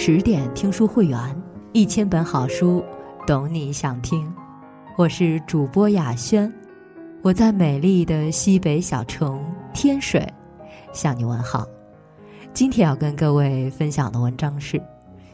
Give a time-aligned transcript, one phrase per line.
[0.00, 1.18] 十点听书会员，
[1.72, 2.84] 一千本好书，
[3.26, 4.32] 懂你想听。
[4.96, 6.50] 我是主播雅轩，
[7.20, 9.44] 我在美丽的西北小城
[9.74, 10.24] 天水
[10.92, 11.66] 向你问好。
[12.54, 14.80] 今天要跟各位分享的文章是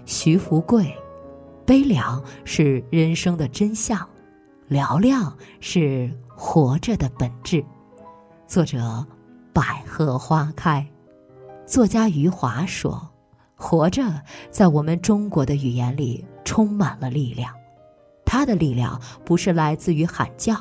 [0.07, 0.91] 徐福贵：
[1.67, 4.01] 悲凉是人生的真相，
[4.71, 7.62] 嘹亮是活着的本质。
[8.46, 9.05] 作者：
[9.53, 10.85] 百合花开。
[11.67, 13.07] 作家余华说
[13.67, 14.03] ：“活着，
[14.51, 17.51] 在我们中国的语言里充满了力量。
[18.23, 20.55] 它的力量不是来自于喊叫，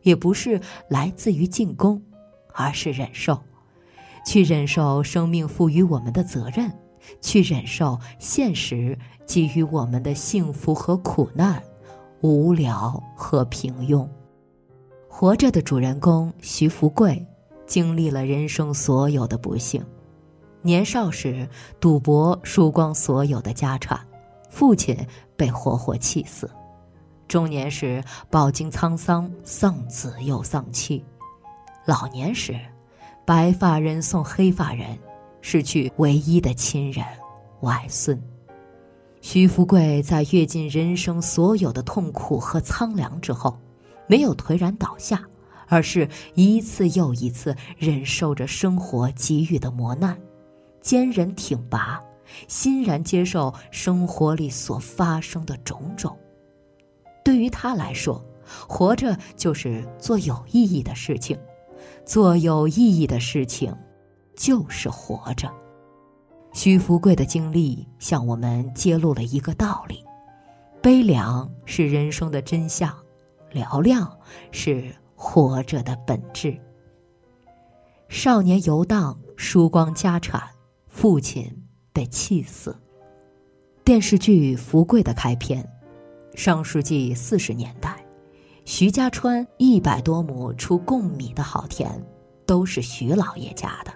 [0.00, 0.58] 也不是
[0.88, 2.02] 来自于进攻，
[2.54, 3.38] 而是忍受。
[4.24, 6.72] 去忍受生命赋予我们的责任，
[7.20, 11.62] 去忍受现实给予我们的幸福和苦难，
[12.22, 14.08] 无聊和平庸。
[15.08, 17.24] 活着的主人公徐福贵，
[17.66, 19.84] 经历了人生所有的不幸。”
[20.66, 21.48] 年少时
[21.78, 24.00] 赌博输光所有的家产，
[24.50, 24.98] 父亲
[25.36, 26.48] 被活活气死；
[27.28, 31.00] 中年时饱经沧桑，丧子又丧妻；
[31.84, 32.58] 老年时，
[33.24, 34.98] 白发人送黑发人，
[35.40, 37.04] 失去唯一的亲人
[37.60, 38.20] 外孙。
[39.20, 43.56] 徐福贵在阅尽人生所有的痛苦和苍凉之后，
[44.08, 45.22] 没有颓然倒下，
[45.68, 50.18] 而是一次又一次忍受着生活给予的磨难。
[50.86, 52.00] 坚韧挺拔，
[52.46, 56.16] 欣然接受生活里所发生的种种。
[57.24, 58.24] 对于他来说，
[58.68, 61.36] 活着就是做有意义的事情，
[62.04, 63.76] 做有意义的事情，
[64.36, 65.52] 就是活着。
[66.52, 70.04] 徐福贵的经历向我们揭露了一个道理：
[70.80, 72.96] 悲凉是人生的真相，
[73.52, 74.08] 嘹亮
[74.52, 76.56] 是活着的本质。
[78.08, 80.40] 少年游荡，输光家产。
[80.96, 81.54] 父亲
[81.92, 82.74] 被气死。
[83.84, 85.62] 电视剧《福贵》的开篇，
[86.34, 88.02] 上世纪四十年代，
[88.64, 92.02] 徐家川一百多亩出贡米的好田，
[92.46, 93.92] 都是徐老爷家的。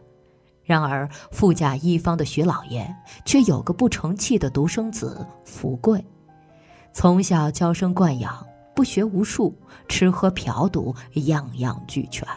[0.62, 6.04] 然而，富甲一方的徐老爷却有个不成器的独生子福贵，
[6.92, 9.56] 从小娇生惯养，不学无术，
[9.88, 12.28] 吃喝嫖赌样样俱全。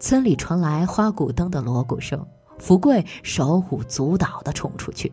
[0.00, 2.26] 村里传来花鼓灯的锣鼓声。
[2.58, 5.12] 福贵手舞足蹈地冲出去。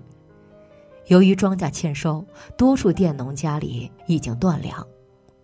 [1.08, 2.26] 由于庄稼欠收，
[2.58, 4.86] 多数佃农家里已经断粮，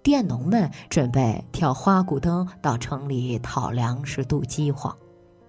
[0.02, 4.96] 佃农们准备跳花鼓灯到城里讨粮食渡饥荒。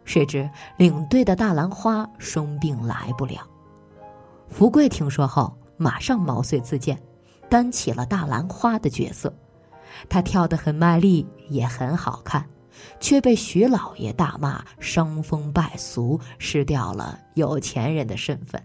[0.05, 3.47] 谁知领队的大兰花生病来不了。
[4.49, 7.01] 福贵听说后，马上毛遂自荐，
[7.49, 9.33] 担起了大兰花的角色。
[10.09, 12.45] 他跳得很卖力，也很好看。
[12.99, 18.63] 却被徐老爷大骂伤风败俗，失掉了有钱人的身份。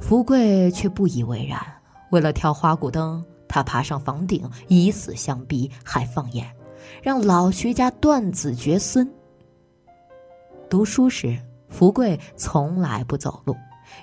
[0.00, 1.60] 福贵却不以为然，
[2.10, 6.46] 为了跳花鼓灯，他爬上房顶以死相逼，还放言
[7.02, 9.10] 让老徐家断子绝孙。
[10.70, 11.36] 读书时，
[11.68, 13.56] 福贵从来不走路，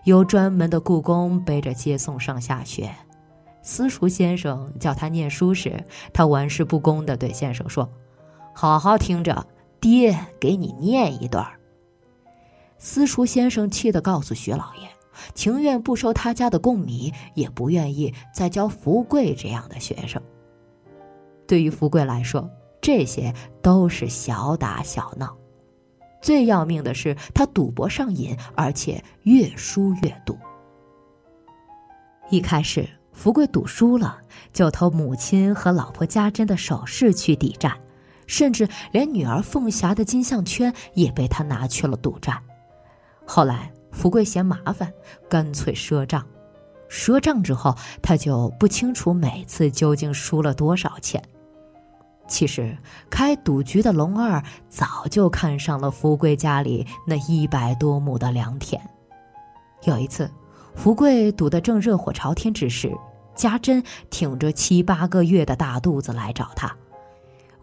[0.04, 2.94] 有专门的雇工背着接送上下学。
[3.62, 5.84] 私塾先生叫他念书时，
[6.14, 7.90] 他玩世不恭地对先生说。
[8.58, 9.46] 好好听着，
[9.82, 11.46] 爹给你念一段。
[12.78, 14.88] 私塾先生气得告诉徐老爷，
[15.34, 20.22] 情愿不收他家的贡米，也不愿意再教福贵这样的学生。
[21.46, 22.50] 对于福贵来说，
[22.80, 25.36] 这些都是小打小闹。
[26.22, 30.38] 最要命的是，他赌博上瘾，而且越输越赌。
[32.30, 34.18] 一开始，福贵赌输了，
[34.54, 37.78] 就偷母亲和老婆家珍的首饰去抵债。
[38.28, 42.40] 甚至连女儿凤霞的金项圈也被他拿去了赌债。
[43.26, 44.92] 后来福贵嫌麻烦，
[45.30, 46.26] 干脆赊账。
[46.90, 51.22] 赊账之后，他就不清楚每次究竟输了多少钱。
[52.28, 52.78] 其实
[53.10, 58.82] 开赌局的龙二早就看上了福贵家里那一百多亩的良田。
[59.84, 60.30] 有一次，
[60.76, 62.92] 福贵赌得正热火朝天之时，
[63.36, 66.76] 家珍挺着七八个月的大肚子来找他。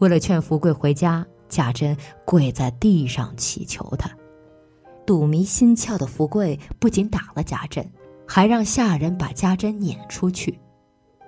[0.02, 4.10] 为了劝福贵回家，贾珍跪在地上祈求他。
[5.06, 7.88] 赌迷心窍的福贵不仅打了贾珍，
[8.26, 10.58] 还让下人把家珍撵出去。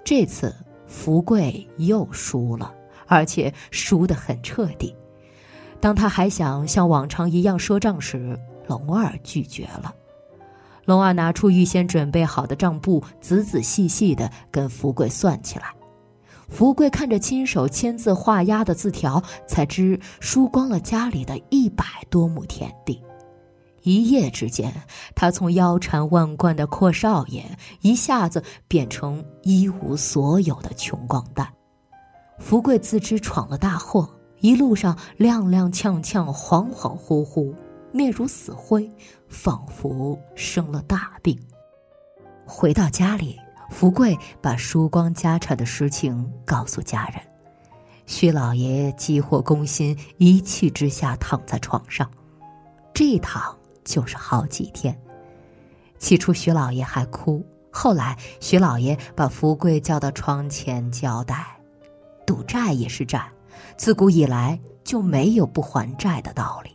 [0.03, 0.53] 这次
[0.89, 2.75] 福贵又输了，
[3.07, 4.93] 而且输得很彻底。
[5.79, 8.37] 当他还想像往常一样赊账时，
[8.67, 9.95] 龙二拒绝了。
[10.85, 15.67] 龙二拿出预先准备好的账簿，仔仔细细地跟福贵算起来。
[16.49, 23.03] 福贵看着亲手签字画押的字条，才知输光了家里的一百多亩田地。
[23.83, 24.73] 一夜之间，
[25.15, 27.45] 他从腰缠万贯的阔少爷，
[27.83, 31.47] 一下子变成一无所有的穷光蛋。
[32.39, 34.09] 福贵自知闯了大祸，
[34.41, 37.55] 一路上踉踉跄跄，恍恍惚惚，
[37.93, 38.91] 面如死灰，
[39.29, 41.39] 仿佛生了大病。
[42.47, 43.39] 回到家里，
[43.71, 47.21] 福贵把输光家产的实情告诉家人。
[48.07, 52.11] 徐老爷急火攻心，一气之下躺在床上，
[52.93, 53.57] 这一躺。
[53.85, 54.99] 就是好几天。
[55.99, 61.45] 起初徐老爷还哭，后来徐老爷把福贵叫到窗前交代
[62.27, 63.31] ：“赌债也是债，
[63.77, 66.75] 自古以来就没有不还债的道理。”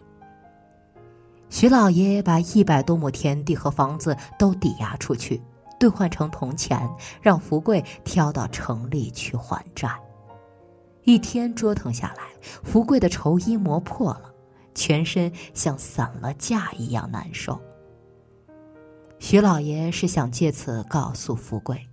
[1.50, 5.42] 徐老爷把一百多亩田地和房子都抵押出去，
[5.80, 6.88] 兑换成铜钱，
[7.22, 9.90] 让福贵挑到城里去还债。
[11.04, 14.34] 一天折腾下来，福贵的绸衣磨破了。
[14.76, 17.60] 全身像散了架一样难受。
[19.18, 21.86] 徐老爷是想借此告诉福贵，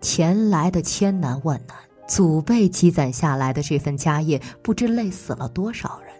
[0.00, 1.76] 钱来的千难万难，
[2.08, 6.12] 祖辈积攒下来的这份家业，不知累死了多少人。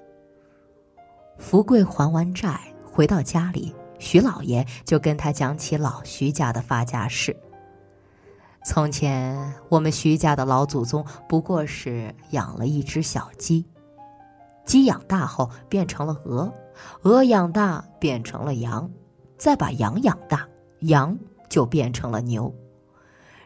[1.38, 7.36] 福贵还完债，回到家里，徐老爷就跟他讲起老徐家的发家史。
[8.64, 13.64] 从前，我们徐家的老祖宗不过是养了一只小鸡。
[14.64, 16.52] 鸡养大后变成了鹅，
[17.02, 18.90] 鹅养大变成了羊，
[19.38, 20.48] 再把羊养大，
[20.80, 21.16] 羊
[21.48, 22.52] 就变成了牛。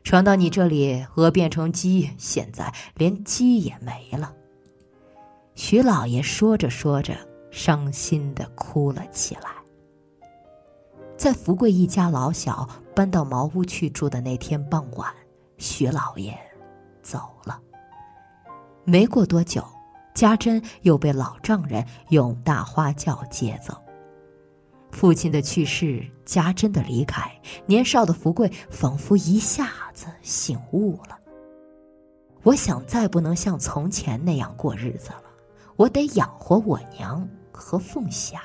[0.02, 4.32] 传到你这里，鹅变成鸡，现在连鸡也没了。
[5.54, 7.14] 徐老爷说着说着，
[7.50, 9.59] 伤心的哭了起来。
[11.20, 15.12] 在福贵一家老小搬到茅屋去住的那天傍晚，
[15.58, 16.34] 徐老爷
[17.02, 17.60] 走了。
[18.84, 19.62] 没过多久。
[20.14, 23.74] 家珍又被老丈人用大花轿接走。
[24.92, 27.30] 父亲的去世，家珍的离开，
[27.66, 31.18] 年少的福贵仿佛一下子醒悟了。
[32.44, 35.24] 我想再不能像从前那样过日子了，
[35.76, 38.40] 我得养活我娘和凤霞。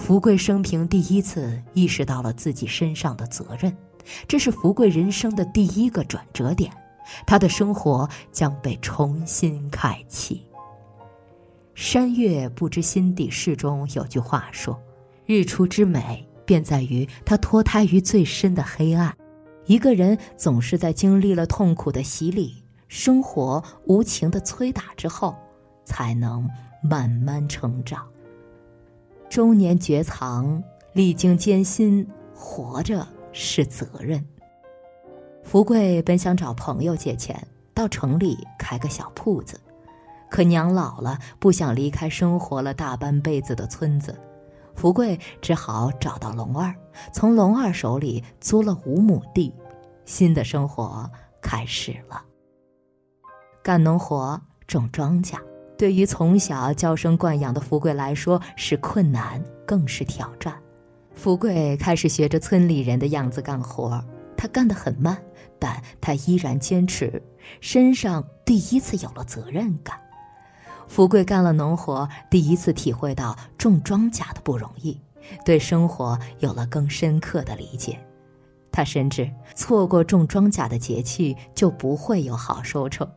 [0.00, 3.76] 福贵生平第一次意识到了自己身上的责任，
[4.26, 6.72] 这是福贵人生的第一个转折点。
[7.26, 10.46] 他的生活将被重新开启。
[11.74, 14.80] 山月不知心底事中有句话说
[15.26, 19.14] ：“日出之美，便在于它脱胎于最深的黑暗。”
[19.66, 25.36] 一个人总是在经历了痛苦的洗礼、生活无情的摧打之后，
[25.84, 26.48] 才能
[26.82, 28.04] 慢慢成长。
[29.30, 30.60] 中年绝藏，
[30.92, 32.04] 历经艰辛，
[32.34, 34.26] 活着是责任。
[35.44, 39.60] 福贵本想找朋友借钱到城里开个小铺子，
[40.28, 44.18] 可娘老了，不想离开生活了大半辈子的村子，
[44.74, 46.74] 福贵只好找到龙二，
[47.12, 49.54] 从龙二手里租了五亩地，
[50.04, 51.08] 新的生活
[51.40, 52.20] 开始了。
[53.62, 55.38] 干农活、种庄稼，
[55.80, 60.54] 对于从小娇生惯养的福贵来说是困难，更是挑战。
[61.14, 64.04] 福贵开始学着村里人的样子干活。
[64.36, 65.16] 他干得很慢，
[65.58, 67.22] 但他依然坚持，
[67.62, 69.98] 身上第一次有了责任感。
[70.86, 75.00] 福贵干了农活，第一次体会到种庄稼的不容易，
[75.46, 77.98] 对生活有了更深刻的理解。
[78.70, 83.10] 他深知，错过种庄稼的节气，就不会有好收成。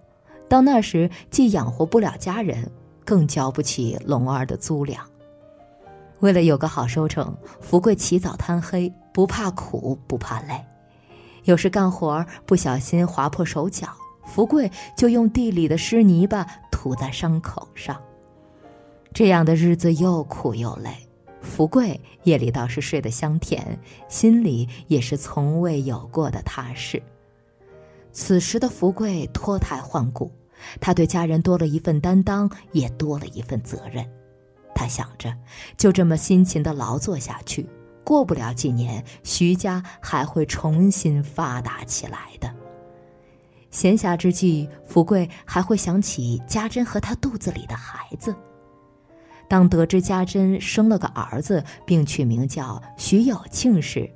[0.54, 2.72] 到那时，既养活不了家人，
[3.04, 5.04] 更交不起龙儿的租粮。
[6.20, 10.64] 为了有个好收成，福贵起早贪黑，不怕苦，不怕累。
[11.46, 13.88] 有时干活不小心划破手脚，
[14.28, 18.00] 福贵就用地里的湿泥巴涂在伤口上。
[19.12, 20.96] 这样的日子又苦又累，
[21.42, 27.02] 福贵夜里倒是睡得香甜，心里也是从未有过的踏实。
[28.12, 30.32] 此时的福贵脱胎换骨，
[30.80, 34.06] 他对家人多了一份担当，也多了一份责任。
[34.76, 35.34] 他想着，
[35.78, 37.68] 就这么辛勤的劳作下去。
[38.04, 42.54] 过不了几年，徐家还会重新发达起来的。
[43.72, 48.36] 闲暇之际，福贵还会想起家珍和他肚子里的孩子。
[49.48, 54.10] 当得知家珍生了个儿子，并取名叫徐有庆时，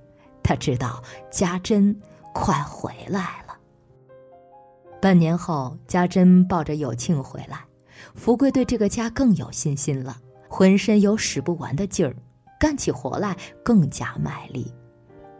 [0.44, 1.02] 他知道
[1.32, 1.96] 家珍
[2.34, 3.47] 快回来了。
[5.08, 7.64] 半年后，家珍抱着有庆回来，
[8.14, 10.18] 福贵对这个家更有信心了，
[10.50, 12.14] 浑身有使不完的劲儿。
[12.60, 13.34] 干起活来
[13.64, 14.70] 更加卖力，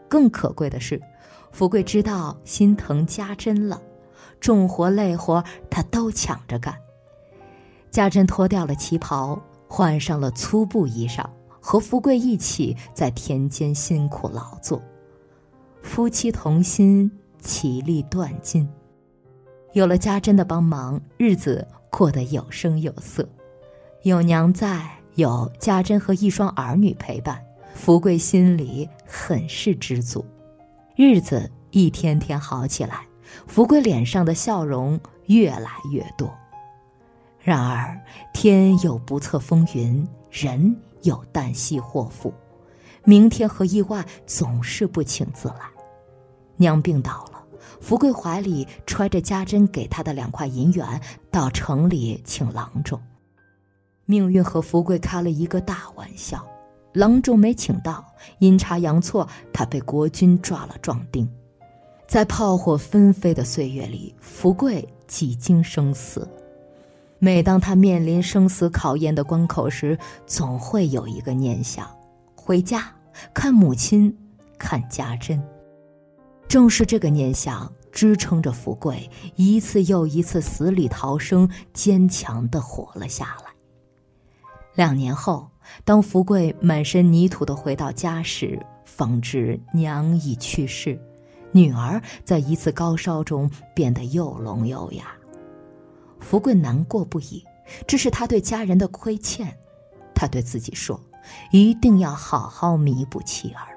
[0.08, 0.98] 更可贵的是，
[1.52, 3.78] 福贵知道心疼家珍了，
[4.40, 6.74] 重活累活他都抢着干。
[7.90, 11.26] 家珍脱掉了旗袍，换上了粗布衣裳，
[11.60, 14.82] 和福贵一起在田间辛苦劳作，
[15.82, 18.66] 夫妻同心，其利断金。
[19.72, 23.28] 有了家珍的帮忙，日子过得有声有色。
[24.02, 27.44] 有娘在，有家珍和一双儿女陪伴，
[27.74, 30.24] 福贵心里很是知足。
[30.96, 33.06] 日子一天天好起来，
[33.46, 36.32] 福贵脸上的笑容越来越多。
[37.40, 38.00] 然而
[38.32, 42.32] 天有不测风云，人有旦夕祸福，
[43.04, 45.60] 明天和意外总是不请自来。
[46.56, 47.37] 娘病倒了。
[47.80, 53.00] 福贵怀里揣着家珍给他的两块银元，到城里请郎中。
[54.04, 56.44] 命运和福贵开了一个大玩笑，
[56.94, 58.04] 郎中没请到，
[58.38, 61.28] 阴差阳错，他被国军抓了壮丁。
[62.06, 66.26] 在炮火纷飞的岁月里，福贵几经生死。
[67.18, 71.86] 每当他面临生死考验的关口时，总会有一个念想：
[72.34, 72.90] 回家
[73.34, 74.16] 看母亲，
[74.56, 75.42] 看家珍。
[76.48, 83.52] 正是这个念想支撑着福贵一次又一次死里逃生，坚强的活了下来。
[84.74, 85.48] 两年后，
[85.84, 90.98] 当福贵满身泥土的回到家时，方知娘已去世，
[91.52, 95.04] 女儿在一次高烧中变得又聋又哑。
[96.20, 97.44] 福贵难过不已，
[97.86, 99.54] 这是他对家人的亏欠，
[100.14, 100.98] 他对自己说
[101.52, 103.68] ：“一定要好好弥补妻儿。”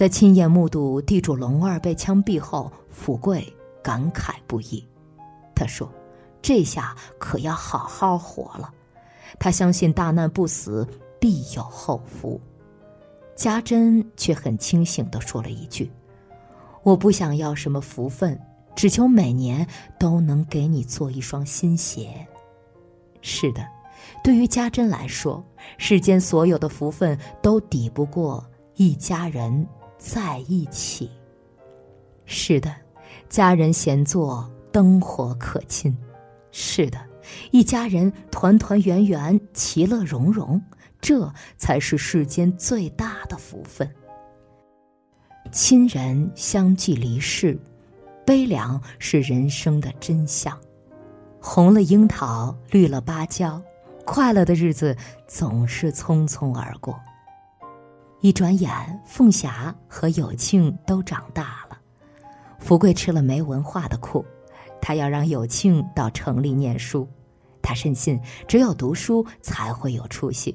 [0.00, 3.46] 在亲眼目睹地主龙儿被枪毙后，福贵
[3.82, 4.82] 感慨不已。
[5.54, 5.92] 他说
[6.40, 8.72] ：“这下可要好好活了。”
[9.38, 10.88] 他相信大难不死，
[11.20, 12.40] 必有后福。
[13.36, 15.92] 家珍却很清醒地说了一句
[16.82, 18.40] ：“我不想要什么福分，
[18.74, 19.66] 只求每年
[19.98, 22.26] 都能给你做一双新鞋。”
[23.20, 23.62] 是的，
[24.24, 25.44] 对于家珍来说，
[25.76, 28.42] 世间所有的福分都抵不过
[28.76, 29.68] 一家人。
[30.00, 31.10] 在一起。
[32.24, 32.74] 是的，
[33.28, 35.96] 家人闲坐，灯火可亲。
[36.50, 36.98] 是的，
[37.52, 40.60] 一家人团团圆圆，其乐融融，
[41.00, 43.88] 这才是世间最大的福分。
[45.52, 47.58] 亲人相继离世，
[48.24, 50.58] 悲凉是人生的真相。
[51.40, 53.60] 红了樱桃，绿了芭蕉，
[54.04, 56.98] 快乐的日子总是匆匆而过。
[58.20, 61.78] 一转眼，凤霞和有庆都长大了。
[62.58, 64.22] 福贵吃了没文化的苦，
[64.80, 67.08] 他要让有庆到城里念书。
[67.62, 70.54] 他深信，只有读书才会有出息。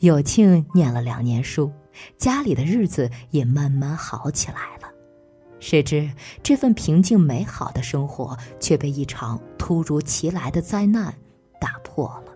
[0.00, 1.72] 有庆念了两年书，
[2.18, 4.88] 家里的日子也慢慢好起来了。
[5.60, 6.10] 谁知
[6.42, 11.14] 这份平静美好的生活却被一场突如其来的灾难
[11.58, 12.32] 打破了。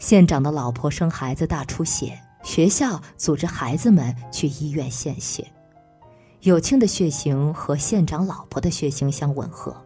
[0.00, 2.20] 县长的老婆生孩子大出血。
[2.42, 5.46] 学校组织孩子们去医院献血，
[6.40, 9.76] 有庆的血型和县长老婆的血型相吻合，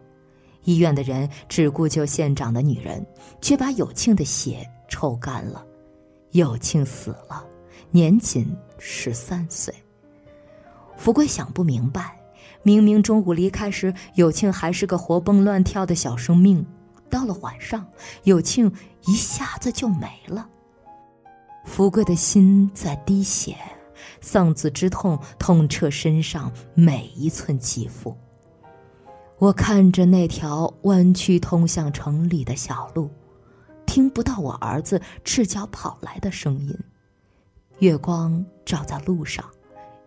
[0.63, 3.05] 医院的人只顾救县长的女人，
[3.41, 5.65] 却把有庆的血抽干了。
[6.31, 7.45] 有庆死了，
[7.91, 9.73] 年仅十三岁。
[10.97, 12.17] 福贵想不明白，
[12.63, 16.65] 明明中午离开时，有庆还是个活蹦乱跳的小生命，
[17.09, 17.85] 到了晚上，
[18.23, 18.71] 有庆
[19.05, 20.49] 一下子就没了。
[21.65, 23.57] 福贵的心在滴血，
[24.21, 28.15] 丧子之痛痛彻身上每一寸肌肤。
[29.39, 33.09] 我看着那条弯曲通向城里的小路，
[33.85, 36.73] 听不到我儿子赤脚跑来的声音。
[37.79, 39.43] 月光照在路上，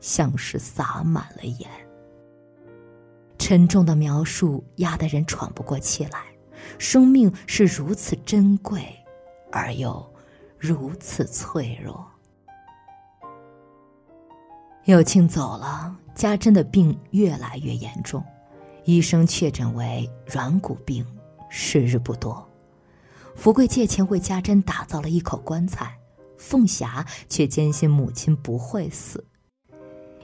[0.01, 1.69] 像是洒满了盐。
[3.39, 6.21] 沉重的描述压得人喘不过气来。
[6.79, 8.83] 生命是如此珍贵，
[9.53, 10.15] 而又……
[10.59, 12.07] 如此脆弱。
[14.85, 18.25] 有庆走了，家珍的病越来越严重，
[18.85, 21.07] 医生确诊为软骨病，
[21.49, 22.47] 时日不多。
[23.37, 25.97] 福贵借钱为家珍打造了一口棺材，
[26.39, 29.25] 凤霞却坚信母亲不会死。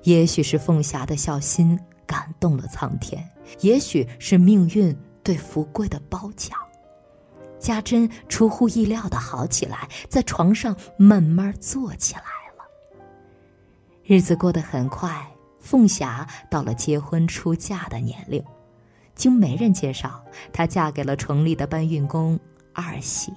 [0.02, 3.28] 也许是凤霞的孝心感动了苍天，
[3.60, 6.58] 也许是命运对福贵的褒奖。
[7.64, 12.64] 家珍出乎意料的好起来，在床上慢慢坐起来了。
[14.04, 15.26] 日子过得很快，
[15.61, 18.44] 凤霞到了结婚出嫁的年龄。
[19.14, 22.38] 经媒人介绍，她嫁给了城里的搬运工
[22.75, 23.33] 二喜。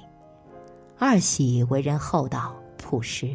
[1.00, 3.34] 二喜为人厚道朴实，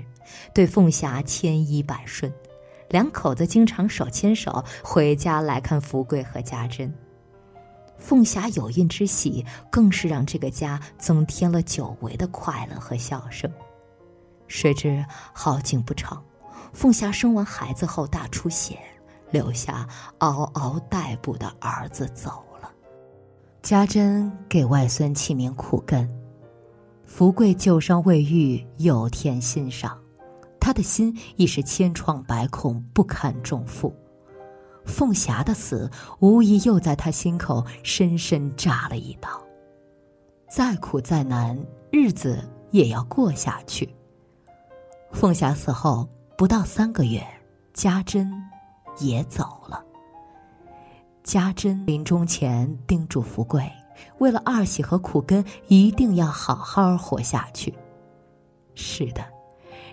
[0.52, 2.30] 对凤霞千依百顺，
[2.90, 6.92] 两口子经常手牵手回家来看福贵和家珍。
[8.02, 13.50] 凤霞有孕之喜，更是让这个家增添了久违的快乐和笑声。
[14.48, 16.22] 谁知好景不长，
[16.72, 18.76] 凤霞生完孩子后大出血，
[19.30, 22.68] 留下嗷嗷待哺的儿子走了。
[23.62, 26.06] 家珍给外孙起名苦根。
[27.06, 29.96] 福贵旧伤未愈，有添新伤，
[30.58, 33.94] 他的心已是千疮百孔，不堪重负。
[34.84, 39.28] 凤霞的死，无疑又在他心口深深扎了一刀。
[40.48, 41.58] 再苦再难，
[41.90, 42.38] 日子
[42.70, 43.94] 也要过下去。
[45.10, 47.26] 凤霞死后不到三个月，
[47.72, 48.30] 家珍
[48.98, 49.82] 也走了。
[51.22, 53.70] 家珍临终前叮嘱福贵，
[54.18, 57.72] 为了二喜和苦根，一定要好好活下去。
[58.74, 59.24] 是的，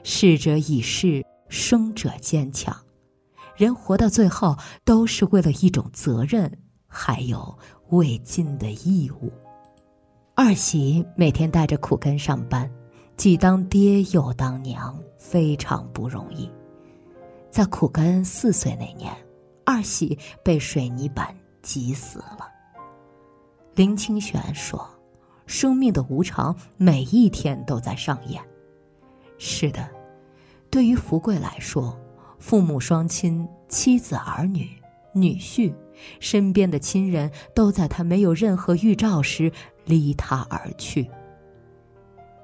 [0.03, 2.75] 逝者已逝，生者坚强。
[3.59, 6.49] 人活到最后，都是为了一种责任，
[6.87, 9.29] 还有未尽的义务。
[10.33, 12.71] 二喜每天带着苦根上班，
[13.17, 16.49] 既当爹又当娘，非常不容易。
[17.51, 19.13] 在苦根四岁那年，
[19.65, 22.47] 二喜被水泥板挤死了。
[23.75, 24.89] 林清玄说
[25.45, 28.41] ：“生命的无常，每一天都在上演。”
[29.37, 29.85] 是的，
[30.69, 31.93] 对于福贵来说。
[32.39, 34.67] 父母双亲、妻子儿女、
[35.13, 35.74] 女婿，
[36.19, 39.51] 身边的亲人都在他没有任何预兆时
[39.86, 41.10] 离他而去。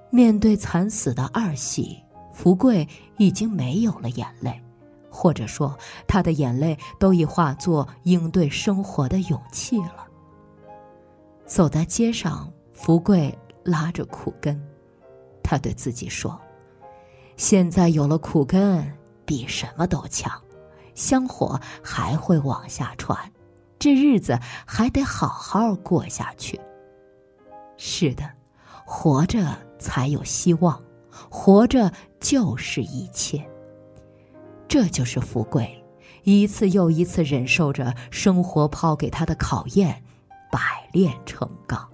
[0.10, 1.98] 面对惨死的二喜，
[2.34, 2.88] 福贵
[3.18, 4.62] 已经没有了眼泪，
[5.10, 10.06] 或者说，他的眼泪都已化作应对生活的勇气了。
[11.46, 14.62] 走在街上，福贵拉着苦根，
[15.42, 16.40] 他对自己说
[17.38, 18.86] ：“现在有了苦根。”
[19.26, 20.32] 比什么都强，
[20.94, 23.18] 香火还会往下传，
[23.80, 26.60] 这日子还得好好过下去。
[27.78, 28.24] 是的，
[28.86, 30.82] 活着才有希望，
[31.30, 33.46] 活着就是一切。
[34.68, 35.84] 这就是富贵，
[36.24, 40.04] 一次又一次忍受着生活抛给他的考验，
[40.52, 40.60] 百
[40.92, 41.88] 炼成钢。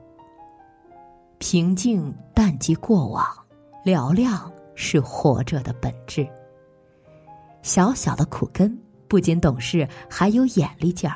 [1.37, 3.25] 平静淡即过往，
[3.83, 6.27] 嘹亮是活着的本质。
[7.61, 11.15] 小小的苦根不仅懂事，还有眼力劲儿。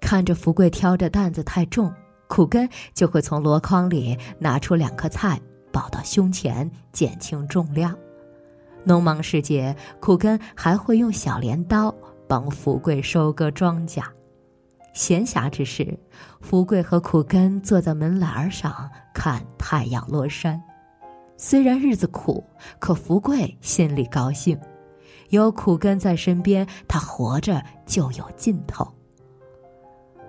[0.00, 1.92] 看着福贵挑着担子太重，
[2.28, 5.40] 苦根就会从箩筐里拿出两颗菜，
[5.72, 7.96] 抱到胸前减轻重量。
[8.84, 11.94] 农忙时节，苦根还会用小镰刀
[12.28, 14.02] 帮福贵收割庄稼。
[14.92, 15.98] 闲暇之时，
[16.40, 20.62] 福贵和苦根坐在门栏上看太阳落山。
[21.36, 22.44] 虽然日子苦，
[22.78, 24.56] 可福贵心里高兴。
[25.34, 28.86] 有苦根在身边，他活着就有劲头。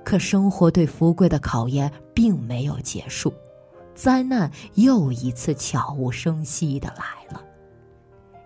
[0.03, 3.33] 可生活对福贵的考验并没有结束，
[3.93, 7.41] 灾难又一次悄无声息的来了。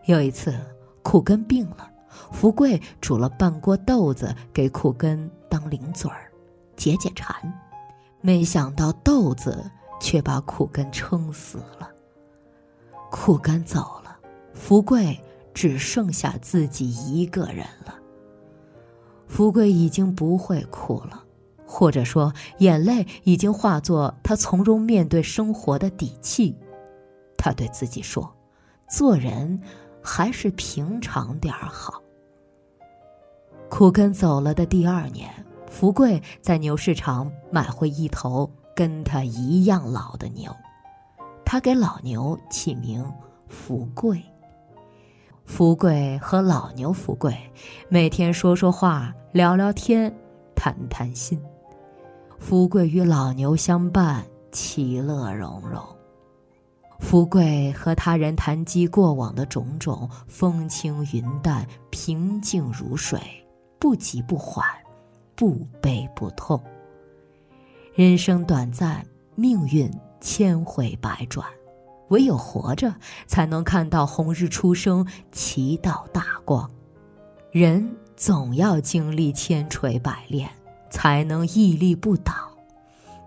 [0.05, 0.53] 有一次，
[1.01, 1.89] 苦根病了，
[2.31, 6.31] 福贵煮了半锅豆子给苦根当零嘴儿，
[6.75, 7.35] 解解馋。
[8.21, 9.69] 没想到豆子
[10.01, 11.89] 却把苦根撑死了。
[13.09, 14.17] 苦根走了，
[14.53, 15.17] 福贵。
[15.59, 17.93] 只剩下自己一个人了。
[19.27, 21.21] 福贵已经不会哭了，
[21.65, 26.55] 或者说，眼泪已经化作他从容面对生活的底气。
[27.35, 28.33] 他对自己说
[28.89, 29.59] ：“做人
[30.01, 32.01] 还是平常点儿好。”
[33.69, 35.29] 苦根走了的第二年，
[35.69, 40.55] 福贵在牛市场买回一头跟他一样老的牛，
[41.43, 43.05] 他给老牛起名
[43.49, 44.23] 福贵。
[45.49, 47.35] 福贵和老牛福贵
[47.89, 50.13] 每天说说话、聊聊天、
[50.55, 51.41] 谈谈心。
[52.37, 55.81] 福贵与老牛相伴，其乐融融。
[56.99, 63.19] 福贵和他人谈及过往的种种，风轻云淡，平静如水，
[63.79, 64.63] 不急不缓，
[65.35, 66.61] 不悲不痛。
[67.95, 71.45] 人生短暂，命运千回百转。
[72.09, 72.93] 唯有活着，
[73.25, 76.69] 才能看到红日初升，其道大光。
[77.51, 80.49] 人总要经历千锤百炼，
[80.91, 82.33] 才能屹立不倒。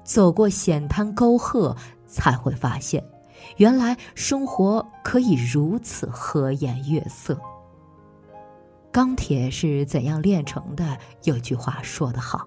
[0.05, 3.03] 走过险滩沟壑，才会发现，
[3.57, 7.39] 原来生活可以如此和颜悦色。
[8.91, 10.99] 钢铁是怎样炼成的？
[11.25, 12.47] 有句话说得好：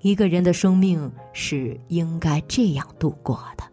[0.00, 3.64] 一个人的生命是应该这样度过的。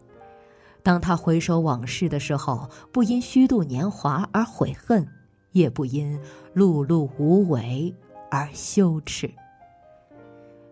[0.82, 5.06] 当他回首往事的时候，不因虚度年华而悔恨，
[5.52, 6.18] 也不因
[6.54, 7.94] 碌碌无为
[8.30, 9.30] 而羞耻。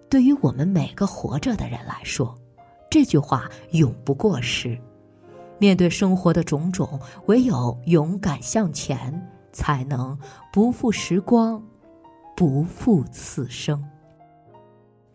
[0.09, 2.35] 对于我们每个活着的人来说，
[2.91, 4.79] 这句话永不过时。
[5.59, 10.17] 面对生活的种种，唯有勇敢向前，才能
[10.53, 11.63] 不负时光，
[12.37, 13.85] 不负此生。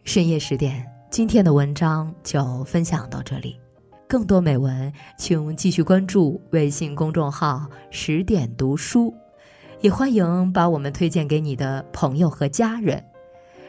[0.03, 3.57] 深夜十点，今天的文章就分享到这里。
[4.07, 9.13] 更多美文，请继续关注微信公众号“十点读书”，
[9.81, 13.03] 也欢迎把我们推荐给你的朋友和家人。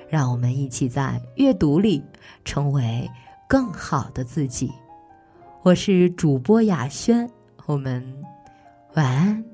[0.09, 2.05] 让我们一起在阅读里
[2.45, 3.11] 成为
[3.49, 4.71] 更好的自己。
[5.63, 7.29] 我是主播雅轩，
[7.67, 8.05] 我们
[8.95, 9.54] 晚安。